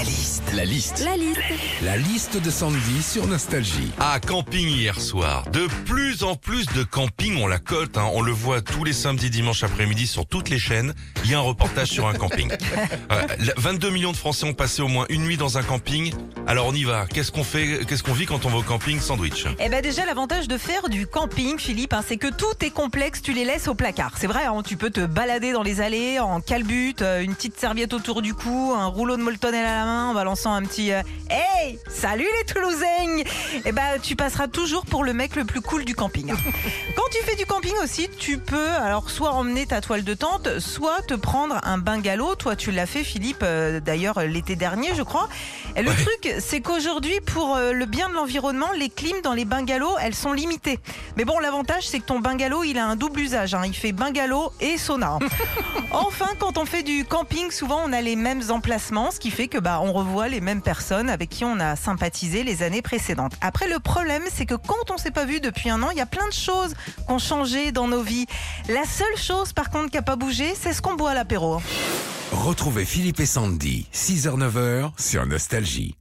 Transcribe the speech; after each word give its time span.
La 0.00 0.06
liste. 0.06 0.42
La 0.54 0.64
liste. 0.64 1.04
La 1.04 1.16
liste. 1.18 1.40
La 1.82 1.96
liste 1.98 2.42
de 2.42 2.50
Sandy 2.50 3.02
sur 3.02 3.26
Nostalgie. 3.26 3.92
Ah, 4.00 4.18
camping 4.18 4.66
hier 4.66 4.98
soir. 4.98 5.44
De 5.52 5.66
plus 5.84 6.22
en 6.22 6.36
plus 6.36 6.64
de 6.74 6.84
camping, 6.84 7.36
on 7.42 7.46
la 7.46 7.58
cote, 7.58 7.98
hein. 7.98 8.08
on 8.14 8.22
le 8.22 8.32
voit 8.32 8.62
tous 8.62 8.82
les 8.82 8.94
samedis, 8.94 9.28
dimanches 9.28 9.62
après-midi 9.62 10.06
sur 10.06 10.24
toutes 10.24 10.48
les 10.48 10.58
chaînes. 10.58 10.94
Il 11.24 11.30
y 11.30 11.34
a 11.34 11.38
un 11.38 11.42
reportage 11.42 11.88
sur 11.88 12.08
un 12.08 12.14
camping. 12.14 12.50
Euh, 13.12 13.26
22 13.56 13.90
millions 13.90 14.12
de 14.12 14.16
Français 14.16 14.46
ont 14.46 14.52
passé 14.52 14.82
au 14.82 14.88
moins 14.88 15.04
une 15.08 15.22
nuit 15.22 15.36
dans 15.36 15.58
un 15.58 15.62
camping. 15.62 16.12
Alors 16.46 16.66
on 16.68 16.72
y 16.72 16.84
va. 16.84 17.06
Qu'est-ce 17.06 17.32
qu'on 17.32 17.42
fait 17.42 17.84
Qu'est-ce 17.86 18.02
qu'on 18.02 18.12
vit 18.12 18.26
quand 18.26 18.44
on 18.46 18.50
va 18.50 18.58
au 18.58 18.62
camping 18.62 19.00
Sandwich? 19.00 19.46
Eh 19.58 19.68
ben 19.68 19.82
déjà 19.82 20.06
l'avantage 20.06 20.46
de 20.46 20.56
faire 20.56 20.88
du 20.88 21.06
camping, 21.06 21.58
Philippe, 21.58 21.92
hein, 21.92 22.02
c'est 22.06 22.16
que 22.18 22.28
tout 22.28 22.64
est 22.64 22.70
complexe, 22.70 23.20
tu 23.20 23.32
les 23.32 23.44
laisses 23.44 23.66
au 23.68 23.74
placard. 23.74 24.12
C'est 24.16 24.28
vrai, 24.28 24.44
hein, 24.44 24.62
tu 24.64 24.76
peux 24.76 24.90
te 24.90 25.04
balader 25.04 25.52
dans 25.52 25.62
les 25.62 25.80
allées 25.80 26.20
en 26.20 26.40
calbute, 26.40 27.02
euh, 27.02 27.22
une 27.22 27.34
petite 27.34 27.58
serviette 27.58 27.92
autour 27.92 28.22
du 28.22 28.34
cou, 28.34 28.74
un 28.76 28.86
rouleau 28.86 29.16
de 29.16 29.22
moltonel 29.22 29.64
à 29.64 29.78
la 29.78 29.84
main, 29.84 29.89
en 29.90 30.14
balançant 30.14 30.52
un 30.54 30.62
petit 30.62 30.92
euh, 30.92 31.02
Hey, 31.62 31.78
salut 31.88 32.26
les 32.38 32.44
Toulousains 32.54 33.22
Eh 33.64 33.72
ben 33.72 33.98
tu 34.02 34.16
passeras 34.16 34.46
toujours 34.48 34.86
pour 34.86 35.04
le 35.04 35.12
mec 35.12 35.36
le 35.36 35.44
plus 35.44 35.60
cool 35.60 35.84
du 35.84 35.94
camping. 35.94 36.28
Quand 36.96 37.02
tu 37.10 37.18
fais 37.24 37.36
du 37.36 37.44
camping 37.44 37.74
aussi, 37.82 38.08
tu 38.18 38.38
peux 38.38 38.68
alors 38.80 39.10
soit 39.10 39.32
emmener 39.32 39.66
ta 39.66 39.80
toile 39.80 40.04
de 40.04 40.14
tente, 40.14 40.58
soit 40.58 41.02
te 41.02 41.14
prendre 41.14 41.58
un 41.64 41.76
bungalow. 41.78 42.34
Toi, 42.36 42.56
tu 42.56 42.70
l'as 42.70 42.86
fait, 42.86 43.04
Philippe, 43.04 43.42
euh, 43.42 43.80
d'ailleurs 43.80 44.20
l'été 44.20 44.56
dernier, 44.56 44.94
je 44.94 45.02
crois. 45.02 45.28
Et 45.76 45.82
le 45.82 45.90
Ouais. 45.90 45.96
truc, 45.96 46.34
c'est 46.38 46.60
qu'aujourd'hui, 46.60 47.20
pour 47.20 47.56
euh, 47.56 47.72
le 47.72 47.84
bien 47.84 48.08
de 48.08 48.14
l'environnement, 48.14 48.68
les 48.78 48.88
clims 48.88 49.20
dans 49.22 49.32
les 49.34 49.44
bungalows, 49.44 49.96
elles 50.00 50.14
sont 50.14 50.32
limitées. 50.32 50.78
Mais 51.16 51.24
bon, 51.24 51.38
l'avantage, 51.40 51.86
c'est 51.88 51.98
que 51.98 52.04
ton 52.06 52.20
bungalow, 52.20 52.62
il 52.64 52.78
a 52.78 52.86
un 52.86 52.96
double 52.96 53.20
usage. 53.20 53.54
hein. 53.54 53.62
Il 53.66 53.74
fait 53.74 53.92
bungalow 53.92 54.52
et 54.60 54.78
sauna. 54.78 55.18
enfin, 55.92 56.28
quand 56.38 56.58
on 56.58 56.64
fait 56.64 56.82
du 56.84 57.04
camping, 57.04 57.50
souvent, 57.50 57.80
on 57.84 57.92
a 57.92 58.00
les 58.00 58.16
mêmes 58.16 58.42
emplacements, 58.50 59.10
ce 59.10 59.18
qui 59.20 59.30
fait 59.30 59.48
que 59.48 59.58
bah, 59.58 59.80
on 59.82 59.92
revoit 59.92 60.28
les 60.28 60.40
mêmes 60.40 60.62
personnes 60.62 61.10
avec 61.10 61.28
qui 61.28 61.44
on 61.44 61.49
a 61.58 61.74
sympathisé 61.74 62.44
les 62.44 62.62
années 62.62 62.82
précédentes. 62.82 63.32
Après, 63.40 63.68
le 63.68 63.78
problème, 63.80 64.22
c'est 64.32 64.46
que 64.46 64.54
quand 64.54 64.90
on 64.90 64.98
s'est 64.98 65.10
pas 65.10 65.24
vu 65.24 65.40
depuis 65.40 65.70
un 65.70 65.82
an, 65.82 65.90
il 65.90 65.98
y 65.98 66.02
a 66.02 66.06
plein 66.06 66.28
de 66.28 66.32
choses 66.32 66.74
qui 66.74 67.12
ont 67.12 67.18
changé 67.18 67.72
dans 67.72 67.88
nos 67.88 68.02
vies. 68.02 68.26
La 68.68 68.84
seule 68.84 69.16
chose, 69.16 69.52
par 69.52 69.70
contre, 69.70 69.90
qui 69.90 69.98
a 69.98 70.02
pas 70.02 70.16
bougé, 70.16 70.54
c'est 70.60 70.72
ce 70.72 70.82
qu'on 70.82 70.94
boit 70.94 71.10
à 71.10 71.14
l'apéro. 71.14 71.60
Retrouvez 72.32 72.84
Philippe 72.84 73.20
et 73.20 73.26
Sandy, 73.26 73.88
6h-9h 73.92 74.92
sur 74.96 75.26
Nostalgie. 75.26 75.99